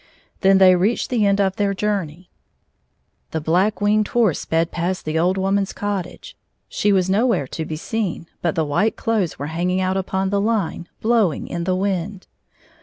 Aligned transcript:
Then 0.39 0.57
they 0.57 0.75
reached 0.75 1.11
the 1.11 1.27
end 1.27 1.39
of 1.39 1.57
their 1.57 1.75
journey. 1.75 2.31
The 3.29 3.39
Black 3.39 3.81
Winged 3.81 4.07
Horse 4.07 4.39
sped 4.39 4.71
past 4.71 5.05
the 5.05 5.19
old 5.19 5.37
wo 5.37 5.51
man's 5.51 5.73
cottage. 5.73 6.35
She 6.67 6.91
was 6.91 7.07
nowhere 7.07 7.45
to 7.49 7.65
be 7.65 7.75
seen, 7.75 8.25
but 8.41 8.55
the 8.55 8.65
white 8.65 8.95
clothes 8.95 9.37
were 9.37 9.53
hanging 9.53 9.79
out 9.79 9.97
upon 9.97 10.31
the 10.31 10.41
line, 10.41 10.87
blowing 11.01 11.47
in 11.47 11.65
the 11.65 11.75
wind. 11.75 12.25